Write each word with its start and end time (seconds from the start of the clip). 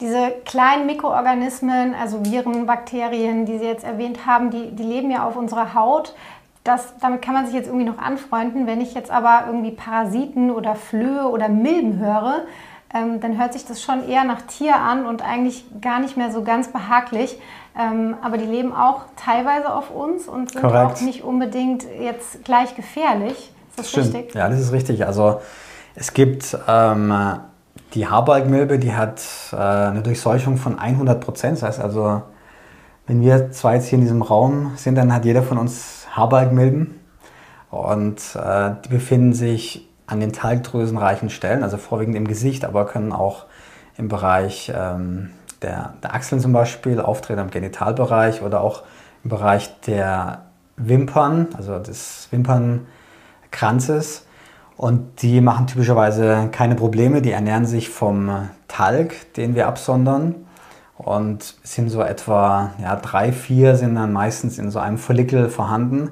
Diese 0.00 0.32
kleinen 0.44 0.86
Mikroorganismen, 0.86 1.94
also 1.94 2.24
Viren, 2.24 2.66
Bakterien, 2.66 3.46
die 3.46 3.58
Sie 3.58 3.64
jetzt 3.64 3.84
erwähnt 3.84 4.26
haben, 4.26 4.50
die, 4.50 4.70
die 4.70 4.84
leben 4.84 5.10
ja 5.10 5.26
auf 5.26 5.36
unserer 5.36 5.74
Haut. 5.74 6.14
Das, 6.62 6.94
damit 7.00 7.22
kann 7.22 7.34
man 7.34 7.46
sich 7.46 7.54
jetzt 7.54 7.66
irgendwie 7.66 7.86
noch 7.86 7.98
anfreunden. 7.98 8.66
Wenn 8.66 8.80
ich 8.80 8.94
jetzt 8.94 9.10
aber 9.10 9.44
irgendwie 9.46 9.72
Parasiten 9.72 10.50
oder 10.50 10.76
Flöhe 10.76 11.28
oder 11.28 11.48
Milben 11.48 11.98
höre, 11.98 12.42
ähm, 12.94 13.20
dann 13.20 13.38
hört 13.38 13.52
sich 13.52 13.66
das 13.66 13.82
schon 13.82 14.08
eher 14.08 14.24
nach 14.24 14.42
Tier 14.42 14.76
an 14.76 15.04
und 15.04 15.22
eigentlich 15.22 15.64
gar 15.80 15.98
nicht 15.98 16.16
mehr 16.16 16.30
so 16.30 16.42
ganz 16.42 16.68
behaglich. 16.68 17.38
Ähm, 17.76 18.16
aber 18.22 18.38
die 18.38 18.46
leben 18.46 18.74
auch 18.74 19.02
teilweise 19.16 19.72
auf 19.72 19.90
uns 19.90 20.28
und 20.28 20.52
sind 20.52 20.62
Korrekt. 20.62 20.96
auch 20.96 21.00
nicht 21.00 21.22
unbedingt 21.22 21.84
jetzt 22.00 22.44
gleich 22.44 22.74
gefährlich. 22.76 23.52
Ist 23.70 23.78
das, 23.78 23.92
das 23.92 24.04
richtig? 24.04 24.34
Ja, 24.34 24.48
das 24.48 24.60
ist 24.60 24.72
richtig. 24.72 25.06
Also 25.06 25.40
es 25.94 26.14
gibt 26.14 26.56
ähm, 26.66 27.40
die 27.94 28.06
Haarbalgmilbe, 28.06 28.78
die 28.78 28.94
hat 28.94 29.22
äh, 29.52 29.56
eine 29.56 30.02
Durchseuchung 30.02 30.56
von 30.56 30.78
100 30.78 31.20
Prozent. 31.20 31.58
Das 31.58 31.62
heißt 31.62 31.80
also, 31.80 32.22
wenn 33.06 33.20
wir 33.20 33.50
zwei 33.52 33.76
jetzt 33.76 33.88
hier 33.88 33.98
in 33.98 34.04
diesem 34.04 34.22
Raum 34.22 34.72
sind, 34.76 34.94
dann 34.96 35.12
hat 35.12 35.24
jeder 35.24 35.42
von 35.42 35.58
uns 35.58 36.06
Haarbalgmilben. 36.12 37.00
Und 37.70 38.20
äh, 38.34 38.72
die 38.84 38.88
befinden 38.88 39.32
sich 39.32 39.88
an 40.06 40.20
den 40.20 40.32
talgdrüsenreichen 40.32 41.30
Stellen, 41.30 41.62
also 41.62 41.76
vorwiegend 41.76 42.16
im 42.16 42.26
Gesicht, 42.26 42.64
aber 42.64 42.86
können 42.86 43.12
auch 43.12 43.44
im 43.96 44.08
Bereich 44.08 44.72
ähm, 44.74 45.30
der, 45.60 45.94
der 46.02 46.14
Achseln 46.14 46.40
zum 46.40 46.52
Beispiel 46.52 47.00
auftreten, 47.00 47.40
im 47.40 47.50
Genitalbereich 47.50 48.42
oder 48.42 48.60
auch 48.60 48.84
im 49.24 49.30
Bereich 49.30 49.80
der 49.82 50.42
Wimpern, 50.76 51.48
also 51.56 51.78
des 51.78 52.28
Wimpernkranzes. 52.30 54.24
Und 54.78 55.22
die 55.22 55.40
machen 55.40 55.66
typischerweise 55.66 56.50
keine 56.52 56.76
Probleme, 56.76 57.20
die 57.20 57.32
ernähren 57.32 57.66
sich 57.66 57.88
vom 57.88 58.48
Talg, 58.68 59.34
den 59.34 59.56
wir 59.56 59.66
absondern. 59.66 60.36
Und 60.96 61.56
sind 61.64 61.90
so 61.90 62.00
etwa 62.00 62.70
ja, 62.80 62.94
drei, 62.94 63.32
vier 63.32 63.74
sind 63.74 63.96
dann 63.96 64.12
meistens 64.12 64.56
in 64.56 64.70
so 64.70 64.78
einem 64.78 64.98
Follikel 64.98 65.48
vorhanden 65.48 66.10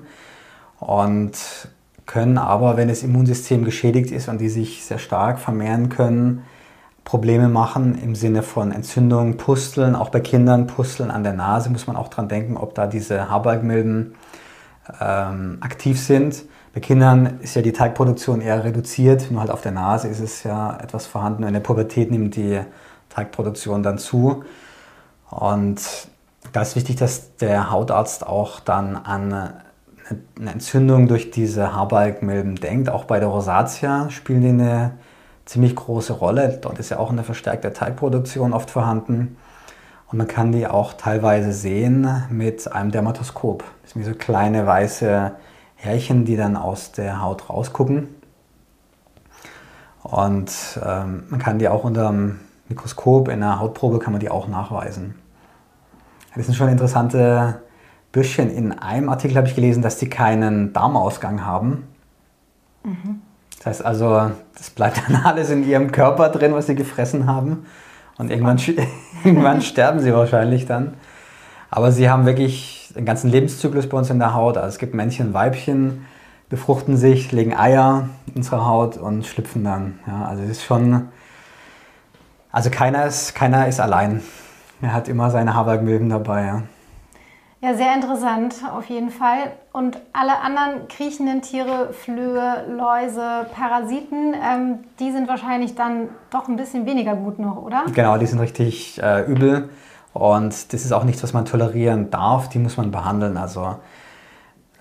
und 0.78 1.33
können 2.06 2.39
aber, 2.39 2.77
wenn 2.77 2.89
das 2.89 3.03
Immunsystem 3.03 3.64
geschädigt 3.64 4.11
ist 4.11 4.28
und 4.28 4.41
die 4.41 4.48
sich 4.48 4.84
sehr 4.84 4.98
stark 4.98 5.39
vermehren 5.39 5.89
können, 5.89 6.42
Probleme 7.05 7.48
machen 7.48 8.01
im 8.03 8.17
Sinne 8.17 8.42
von 8.42 8.73
Entzündungen, 8.73 9.36
Pusteln, 9.36 9.95
auch 9.95 10.08
bei 10.08 10.20
Kindern 10.20 10.67
Pusteln 10.67 11.12
an 11.12 11.23
der 11.23 11.34
Nase 11.34 11.70
muss 11.70 11.86
man 11.86 11.97
auch 11.97 12.08
dran 12.08 12.28
denken, 12.28 12.56
ob 12.56 12.75
da 12.75 12.89
diese 12.89 13.30
Haarbalgmilben 13.30 14.14
ähm, 15.01 15.58
aktiv 15.61 16.01
sind. 16.01 16.45
Bei 16.77 16.81
Kindern 16.81 17.39
ist 17.41 17.57
ja 17.57 17.63
die 17.63 17.73
Teigproduktion 17.73 18.43
eher 18.43 18.63
reduziert, 18.63 19.31
nur 19.31 19.41
halt 19.41 19.51
auf 19.51 19.63
der 19.63 19.73
Nase 19.73 20.09
ist 20.09 20.21
es 20.21 20.43
ja 20.43 20.77
etwas 20.77 21.07
vorhanden. 21.07 21.45
In 21.45 21.55
der 21.55 21.61
Pubertät 21.61 22.11
nimmt 22.11 22.37
die 22.37 22.61
Teigproduktion 23.09 23.83
dann 23.83 23.97
zu. 23.97 24.45
Und 25.31 25.81
da 26.53 26.61
ist 26.61 26.77
wichtig, 26.77 26.97
dass 26.97 27.35
der 27.37 27.71
Hautarzt 27.71 28.27
auch 28.27 28.61
dann 28.61 28.95
an 28.95 29.55
eine 30.39 30.51
Entzündung 30.51 31.09
durch 31.09 31.31
diese 31.31 31.75
Haarbalgmilben 31.75 32.57
denkt. 32.57 32.91
Auch 32.91 33.05
bei 33.05 33.21
der 33.21 33.31
Rosatia 33.31 34.11
spielen 34.11 34.43
die 34.43 34.49
eine 34.51 34.91
ziemlich 35.47 35.75
große 35.75 36.13
Rolle. 36.13 36.59
Dort 36.61 36.79
ist 36.79 36.91
ja 36.91 36.99
auch 36.99 37.11
eine 37.11 37.25
verstärkte 37.25 37.73
Teigproduktion 37.73 38.53
oft 38.53 38.69
vorhanden. 38.69 39.39
Und 40.09 40.19
man 40.19 40.29
kann 40.29 40.53
die 40.53 40.67
auch 40.67 40.93
teilweise 40.93 41.55
sehen 41.55 42.25
mit 42.29 42.71
einem 42.71 42.91
Dermatoskop. 42.91 43.65
Das 43.81 43.93
sind 43.93 44.03
wie 44.03 44.07
so 44.07 44.15
kleine 44.15 44.67
weiße 44.67 45.33
Härchen, 45.87 46.25
die 46.25 46.37
dann 46.37 46.56
aus 46.56 46.92
der 46.92 47.23
Haut 47.23 47.48
rausgucken. 47.48 48.09
Und 50.03 50.53
ähm, 50.84 51.25
man 51.31 51.41
kann 51.41 51.59
die 51.59 51.69
auch 51.69 51.84
unter 51.84 52.09
dem 52.09 52.41
Mikroskop 52.69 53.29
in 53.29 53.42
einer 53.42 53.61
Hautprobe 53.61 53.98
kann 53.98 54.12
man 54.12 54.20
die 54.20 54.31
auch 54.31 54.48
nachweisen. 54.48 55.14
Das 56.34 56.47
sind 56.47 56.55
schon 56.55 56.69
interessante 56.69 57.62
Büschchen. 58.12 58.51
In 58.51 58.73
einem 58.73 59.09
Artikel 59.09 59.37
habe 59.37 59.47
ich 59.47 59.55
gelesen, 59.55 59.83
dass 59.83 59.98
die 59.98 60.09
keinen 60.09 60.73
Darmausgang 60.73 61.45
haben. 61.45 61.86
Mhm. 62.85 63.23
Das 63.57 63.67
heißt 63.67 63.85
also, 63.85 64.30
das 64.57 64.70
bleibt 64.70 65.01
dann 65.07 65.17
alles 65.24 65.51
in 65.51 65.67
ihrem 65.67 65.92
Körper 65.92 66.29
drin, 66.29 66.53
was 66.53 66.67
sie 66.67 66.74
gefressen 66.74 67.27
haben. 67.27 67.67
Und 68.18 68.30
irgendwann, 68.30 68.58
irgendwann 69.24 69.63
sterben 69.63 70.01
sie 70.01 70.13
wahrscheinlich 70.13 70.67
dann. 70.67 70.95
Aber 71.70 71.91
sie 71.91 72.11
haben 72.11 72.27
wirklich 72.27 72.86
den 72.96 73.05
ganzen 73.05 73.30
Lebenszyklus 73.30 73.89
bei 73.89 73.96
uns 73.96 74.11
in 74.11 74.18
der 74.18 74.34
Haut. 74.34 74.57
Also 74.57 74.68
es 74.68 74.79
gibt 74.79 74.95
Männchen 74.95 75.34
Weibchen, 75.34 76.07
befruchten 76.48 76.96
sich, 76.96 77.33
legen 77.33 77.55
Eier 77.57 78.08
in 78.27 78.36
unsere 78.36 78.67
Haut 78.67 78.96
und 78.96 79.27
schlüpfen 79.27 79.64
dann. 79.64 79.98
Ja, 80.07 80.27
also 80.27 80.42
es 80.42 80.51
ist 80.51 80.64
schon, 80.64 81.08
also 82.51 82.70
keiner 82.70 83.06
ist, 83.06 83.35
keiner 83.35 83.68
ist 83.68 83.80
allein. 83.80 84.23
Er 84.83 84.92
hat 84.92 85.08
immer 85.08 85.30
seine 85.30 85.55
Haarbalgmilben 85.55 86.08
dabei. 86.08 86.45
Ja. 86.45 86.62
Ja, 87.62 87.74
sehr 87.74 87.95
interessant, 87.95 88.55
auf 88.77 88.85
jeden 88.86 89.11
Fall. 89.11 89.52
Und 89.73 89.98
alle 90.12 90.39
anderen 90.40 90.89
kriechenden 90.89 91.40
Tiere, 91.40 91.92
Flöhe, 91.92 92.67
Läuse, 92.68 93.46
Parasiten, 93.55 94.35
ähm, 94.35 94.79
die 95.01 95.11
sind 95.11 95.27
wahrscheinlich 95.27 95.74
dann 95.74 96.11
doch 96.30 96.48
ein 96.48 96.56
bisschen 96.56 96.85
weniger 96.85 97.17
gut 97.17 97.39
noch, 97.39 97.56
oder? 97.56 97.86
Genau, 97.95 98.18
die 98.18 98.27
sind 98.27 98.40
richtig 98.40 99.02
äh, 99.02 99.24
übel. 99.24 99.70
Und 100.17 100.73
das 100.73 100.85
ist 100.87 100.93
auch 100.93 101.05
nichts, 101.05 101.23
was 101.23 101.35
man 101.35 101.45
tolerieren 101.45 102.09
darf, 102.11 102.49
die 102.49 102.59
muss 102.59 102.79
man 102.79 102.91
behandeln. 102.91 103.37
Also 103.37 103.77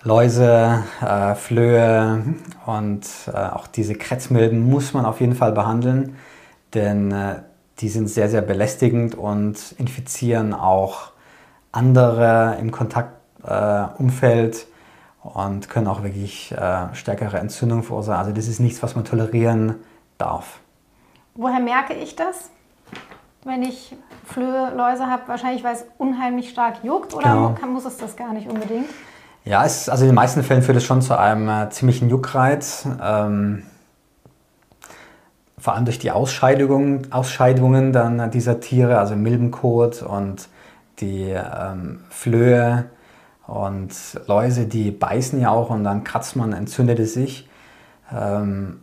Läuse, 0.02 0.82
äh, 1.02 1.34
Flöhe 1.34 2.24
und 2.64 3.06
äh, 3.26 3.36
auch 3.36 3.66
diese 3.66 3.96
Kretzmilben 3.96 4.70
muss 4.70 4.94
man 4.94 5.04
auf 5.04 5.20
jeden 5.20 5.34
Fall 5.34 5.52
behandeln, 5.52 6.16
denn 6.72 7.12
äh, 7.12 7.40
die 7.80 7.90
sind 7.90 8.08
sehr, 8.08 8.30
sehr 8.30 8.40
belästigend 8.40 9.14
und 9.14 9.74
infizieren 9.76 10.54
auch 10.54 11.10
andere 11.70 12.56
im 12.58 12.70
Kontaktumfeld 12.70 14.56
äh, 14.56 15.28
und 15.28 15.68
können 15.68 15.86
auch 15.86 16.02
wirklich 16.02 16.50
äh, 16.52 16.94
stärkere 16.94 17.38
Entzündungen 17.40 17.84
verursachen. 17.84 18.20
Also 18.20 18.32
das 18.32 18.48
ist 18.48 18.58
nichts, 18.58 18.82
was 18.82 18.94
man 18.94 19.04
tolerieren 19.04 19.74
darf. 20.16 20.60
Woher 21.34 21.60
merke 21.60 21.92
ich 21.92 22.16
das? 22.16 22.48
Wenn 23.46 23.62
ich 23.62 23.94
Flöhe, 24.24 24.72
Läuse 24.76 25.06
habe, 25.06 25.22
wahrscheinlich, 25.26 25.62
weil 25.62 25.74
es 25.74 25.84
unheimlich 25.98 26.50
stark 26.50 26.82
juckt 26.82 27.14
oder 27.14 27.30
genau. 27.30 27.54
kann, 27.58 27.72
muss 27.72 27.84
es 27.84 27.96
das 27.96 28.16
gar 28.16 28.32
nicht 28.32 28.48
unbedingt? 28.48 28.88
Ja, 29.44 29.64
es, 29.64 29.88
also 29.88 30.04
in 30.04 30.10
den 30.10 30.16
meisten 30.16 30.42
Fällen 30.42 30.62
führt 30.62 30.76
es 30.76 30.84
schon 30.84 31.00
zu 31.00 31.16
einem 31.16 31.48
äh, 31.48 31.70
ziemlichen 31.70 32.10
Juckreiz. 32.10 32.86
Ähm, 33.00 33.62
vor 35.56 35.74
allem 35.74 35.84
durch 35.84 36.00
die 36.00 36.10
Ausscheidung, 36.10 37.12
Ausscheidungen 37.12 37.92
dann 37.92 38.30
dieser 38.32 38.60
Tiere, 38.60 38.98
also 38.98 39.14
Milbenkot 39.14 40.02
und 40.02 40.48
die 40.98 41.30
ähm, 41.30 42.00
Flöhe 42.10 42.86
und 43.46 43.92
Läuse, 44.26 44.66
die 44.66 44.90
beißen 44.90 45.40
ja 45.40 45.50
auch 45.50 45.70
und 45.70 45.84
dann 45.84 46.02
kratzt 46.02 46.34
man, 46.34 46.52
entzündet 46.52 46.98
es 46.98 47.14
sich. 47.14 47.48
Ähm, 48.12 48.80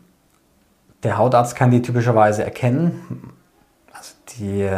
der 1.03 1.17
Hautarzt 1.17 1.55
kann 1.55 1.71
die 1.71 1.81
typischerweise 1.81 2.43
erkennen 2.43 3.33
die, 4.37 4.69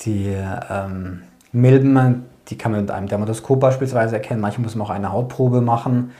die 0.00 0.36
ähm, 0.70 1.22
Milben, 1.52 2.24
die 2.48 2.56
kann 2.58 2.72
man 2.72 2.82
mit 2.82 2.90
einem 2.90 3.08
Dermatoskop 3.08 3.60
beispielsweise 3.60 4.16
erkennen. 4.16 4.40
Manchmal 4.40 4.64
muss 4.64 4.74
man 4.74 4.86
auch 4.86 4.90
eine 4.90 5.12
Hautprobe 5.12 5.60
machen. 5.60 6.12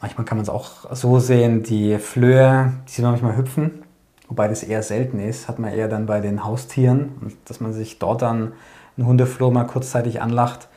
Manchmal 0.00 0.24
kann 0.24 0.36
man 0.36 0.42
es 0.42 0.50
auch 0.50 0.94
so 0.94 1.18
sehen, 1.18 1.62
die 1.62 1.98
Flöhe, 1.98 2.72
die 2.86 2.92
sieht 2.92 3.02
man 3.02 3.12
manchmal 3.12 3.36
hüpfen, 3.36 3.82
wobei 4.28 4.46
das 4.46 4.62
eher 4.62 4.82
selten 4.82 5.18
ist, 5.18 5.48
hat 5.48 5.58
man 5.58 5.72
eher 5.72 5.88
dann 5.88 6.04
bei 6.04 6.20
den 6.20 6.44
Haustieren, 6.44 7.36
dass 7.46 7.60
man 7.60 7.72
sich 7.72 7.98
dort 7.98 8.20
dann 8.20 8.52
einen 8.96 9.06
Hundefloh 9.06 9.50
mal 9.50 9.64
kurzzeitig 9.64 10.20
anlacht. 10.20 10.68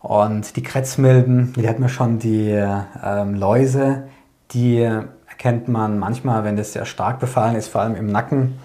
Und 0.00 0.56
die 0.56 0.62
Kretzmilben, 0.62 1.52
die 1.52 1.68
hat 1.68 1.78
man 1.78 1.90
schon, 1.90 2.18
die 2.18 2.50
ähm, 2.50 3.34
Läuse, 3.34 4.04
die 4.52 4.78
erkennt 4.78 5.68
man 5.68 5.98
manchmal, 5.98 6.42
wenn 6.44 6.56
das 6.56 6.72
sehr 6.72 6.86
stark 6.86 7.20
befallen 7.20 7.56
ist, 7.56 7.68
vor 7.68 7.82
allem 7.82 7.94
im 7.94 8.06
Nacken 8.06 8.58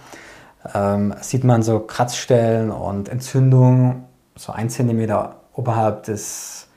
ähm, 0.74 1.14
sieht 1.22 1.44
man 1.44 1.64
so 1.64 1.80
Kratzstellen 1.80 2.72
und 2.72 3.10
Entzündungen. 3.10 4.06
So 4.36 4.52
ein 4.52 4.70
Zentimeter 4.70 5.38
oberhalb 5.54 6.04
des, 6.04 6.68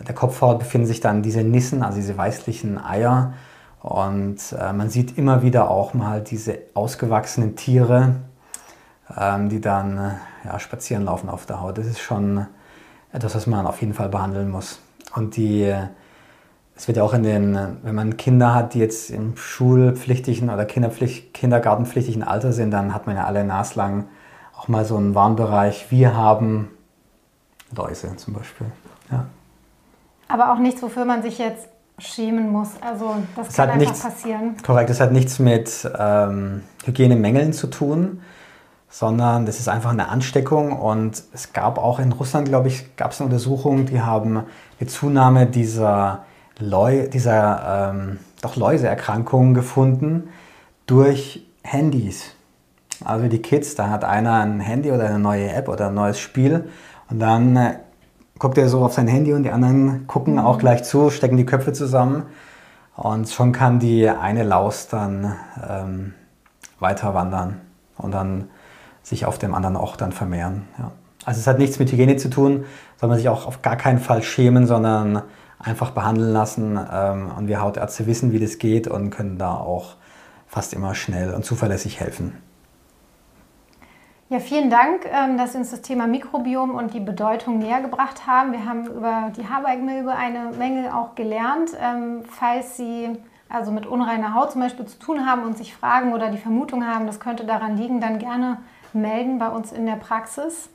der 0.00 0.14
Kopfhaut 0.14 0.58
befinden 0.58 0.86
sich 0.86 1.00
dann 1.00 1.22
diese 1.22 1.42
Nissen, 1.42 1.82
also 1.82 1.96
diese 1.96 2.16
weißlichen 2.16 2.82
Eier. 2.82 3.34
Und 3.80 4.38
äh, 4.58 4.72
man 4.72 4.90
sieht 4.90 5.18
immer 5.18 5.42
wieder 5.42 5.70
auch 5.70 5.92
mal 5.92 6.20
diese 6.20 6.58
ausgewachsenen 6.74 7.56
Tiere, 7.56 8.14
ähm, 9.16 9.48
die 9.48 9.60
dann 9.60 9.98
äh, 9.98 10.10
ja, 10.44 10.58
spazieren 10.58 11.04
laufen 11.04 11.28
auf 11.28 11.46
der 11.46 11.60
Haut. 11.60 11.78
Das 11.78 11.86
ist 11.86 12.00
schon 12.00 12.46
etwas, 13.12 13.34
was 13.34 13.46
man 13.46 13.66
auf 13.66 13.80
jeden 13.80 13.94
Fall 13.94 14.08
behandeln 14.08 14.50
muss. 14.50 14.78
Und 15.14 15.36
die 15.36 15.74
es 16.82 16.88
wird 16.88 16.96
ja 16.96 17.04
auch 17.04 17.14
in 17.14 17.22
den, 17.22 17.56
wenn 17.84 17.94
man 17.94 18.16
Kinder 18.16 18.56
hat, 18.56 18.74
die 18.74 18.80
jetzt 18.80 19.08
im 19.10 19.36
schulpflichtigen 19.36 20.50
oder 20.50 20.64
Kinderpflicht, 20.64 21.32
kindergartenpflichtigen 21.32 22.24
Alter 22.24 22.52
sind, 22.52 22.72
dann 22.72 22.92
hat 22.92 23.06
man 23.06 23.14
ja 23.14 23.24
alle 23.24 23.44
naslang 23.44 24.08
auch 24.58 24.66
mal 24.66 24.84
so 24.84 24.96
einen 24.96 25.14
Warnbereich. 25.14 25.92
Wir 25.92 26.16
haben 26.16 26.70
Läuse 27.76 28.16
zum 28.16 28.34
Beispiel. 28.34 28.66
Ja. 29.12 29.26
Aber 30.26 30.52
auch 30.52 30.58
nichts, 30.58 30.82
wofür 30.82 31.04
man 31.04 31.22
sich 31.22 31.38
jetzt 31.38 31.68
schämen 31.98 32.50
muss. 32.50 32.70
Also 32.80 33.14
das 33.36 33.50
es 33.50 33.54
kann 33.54 33.70
einfach 33.70 33.86
nichts, 33.86 34.02
passieren. 34.02 34.56
Korrekt, 34.66 34.90
es 34.90 34.98
hat 34.98 35.12
nichts 35.12 35.38
mit 35.38 35.88
ähm, 35.96 36.62
Hygienemängeln 36.84 37.52
zu 37.52 37.68
tun, 37.68 38.22
sondern 38.90 39.46
das 39.46 39.60
ist 39.60 39.68
einfach 39.68 39.92
eine 39.92 40.08
Ansteckung. 40.08 40.72
Und 40.72 41.22
es 41.32 41.52
gab 41.52 41.78
auch 41.78 42.00
in 42.00 42.10
Russland, 42.10 42.48
glaube 42.48 42.66
ich, 42.66 42.96
gab 42.96 43.12
es 43.12 43.20
eine 43.20 43.26
Untersuchung, 43.26 43.86
die 43.86 44.00
haben 44.00 44.42
eine 44.80 44.88
Zunahme 44.88 45.46
dieser, 45.46 46.24
Leu 46.62 47.08
dieser 47.08 47.92
ähm, 47.92 48.18
doch 48.40 48.56
Läuseerkrankungen 48.56 49.54
gefunden 49.54 50.28
durch 50.86 51.46
Handys. 51.62 52.34
Also 53.04 53.28
die 53.28 53.42
Kids, 53.42 53.74
da 53.74 53.90
hat 53.90 54.04
einer 54.04 54.40
ein 54.40 54.60
Handy 54.60 54.92
oder 54.92 55.06
eine 55.06 55.18
neue 55.18 55.52
App 55.52 55.68
oder 55.68 55.88
ein 55.88 55.94
neues 55.94 56.18
Spiel 56.18 56.68
und 57.10 57.18
dann 57.18 57.56
äh, 57.56 57.74
guckt 58.38 58.58
er 58.58 58.68
so 58.68 58.84
auf 58.84 58.92
sein 58.92 59.08
Handy 59.08 59.32
und 59.32 59.42
die 59.42 59.50
anderen 59.50 60.06
gucken 60.06 60.38
auch 60.38 60.58
gleich 60.58 60.84
zu, 60.84 61.10
stecken 61.10 61.36
die 61.36 61.46
Köpfe 61.46 61.72
zusammen 61.72 62.24
und 62.96 63.28
schon 63.28 63.52
kann 63.52 63.78
die 63.78 64.08
eine 64.08 64.42
Laus 64.42 64.88
dann 64.88 65.36
ähm, 65.68 66.14
weiter 66.78 67.14
wandern 67.14 67.60
und 67.96 68.12
dann 68.12 68.48
sich 69.02 69.26
auf 69.26 69.38
dem 69.38 69.54
anderen 69.54 69.76
auch 69.76 69.96
dann 69.96 70.12
vermehren. 70.12 70.62
Ja. 70.78 70.92
Also 71.24 71.40
es 71.40 71.46
hat 71.46 71.58
nichts 71.58 71.78
mit 71.78 71.90
Hygiene 71.92 72.16
zu 72.16 72.30
tun, 72.30 72.64
soll 72.98 73.08
man 73.08 73.18
sich 73.18 73.28
auch 73.28 73.46
auf 73.46 73.62
gar 73.62 73.76
keinen 73.76 73.98
Fall 73.98 74.22
schämen, 74.22 74.66
sondern 74.66 75.22
einfach 75.62 75.90
behandeln 75.90 76.32
lassen. 76.32 76.78
Ähm, 76.92 77.30
und 77.36 77.48
wir 77.48 77.60
Hautärzte 77.60 78.06
wissen, 78.06 78.32
wie 78.32 78.38
das 78.38 78.58
geht 78.58 78.88
und 78.88 79.10
können 79.10 79.38
da 79.38 79.54
auch 79.54 79.94
fast 80.46 80.74
immer 80.74 80.94
schnell 80.94 81.32
und 81.32 81.44
zuverlässig 81.44 82.00
helfen. 82.00 82.36
Ja, 84.28 84.40
vielen 84.40 84.70
Dank, 84.70 85.04
ähm, 85.04 85.36
dass 85.36 85.52
Sie 85.52 85.58
uns 85.58 85.70
das 85.70 85.82
Thema 85.82 86.06
Mikrobiom 86.06 86.74
und 86.74 86.94
die 86.94 87.00
Bedeutung 87.00 87.58
näher 87.58 87.82
gebracht 87.82 88.26
haben. 88.26 88.52
Wir 88.52 88.64
haben 88.64 88.86
über 88.86 89.30
die 89.36 89.46
Haarbalgmilbe 89.46 90.10
eine 90.10 90.52
Menge 90.56 90.96
auch 90.96 91.14
gelernt. 91.14 91.72
Ähm, 91.78 92.22
falls 92.26 92.78
Sie 92.78 93.10
also 93.50 93.70
mit 93.70 93.84
unreiner 93.84 94.32
Haut 94.32 94.52
zum 94.52 94.62
Beispiel 94.62 94.86
zu 94.86 94.98
tun 94.98 95.26
haben 95.26 95.42
und 95.42 95.58
sich 95.58 95.74
fragen 95.74 96.14
oder 96.14 96.30
die 96.30 96.38
Vermutung 96.38 96.86
haben, 96.86 97.06
das 97.06 97.20
könnte 97.20 97.44
daran 97.44 97.76
liegen, 97.76 98.00
dann 98.00 98.18
gerne 98.18 98.58
melden 98.94 99.38
bei 99.38 99.48
uns 99.48 99.70
in 99.70 99.84
der 99.84 99.96
Praxis. 99.96 100.70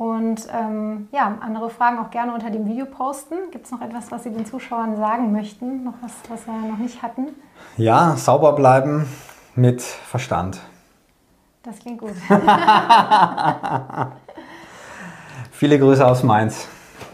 Und 0.00 0.48
ähm, 0.50 1.08
ja, 1.12 1.36
andere 1.42 1.68
Fragen 1.68 1.98
auch 1.98 2.10
gerne 2.10 2.32
unter 2.32 2.48
dem 2.48 2.66
Video 2.66 2.86
posten. 2.86 3.34
Gibt 3.52 3.66
es 3.66 3.70
noch 3.70 3.82
etwas, 3.82 4.10
was 4.10 4.22
Sie 4.22 4.30
den 4.30 4.46
Zuschauern 4.46 4.96
sagen 4.96 5.30
möchten? 5.30 5.84
Noch 5.84 5.92
was, 6.00 6.12
was 6.30 6.46
wir 6.46 6.54
noch 6.54 6.78
nicht 6.78 7.02
hatten? 7.02 7.26
Ja, 7.76 8.16
sauber 8.16 8.54
bleiben 8.54 9.06
mit 9.56 9.82
Verstand. 9.82 10.58
Das 11.62 11.78
klingt 11.80 12.00
gut. 12.00 12.14
Viele 15.50 15.78
Grüße 15.78 16.06
aus 16.06 16.22
Mainz. 16.22 16.66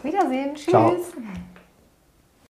Wiedersehen. 0.05 0.55
Tschüss. 0.55 0.71
Ciao. 0.71 0.93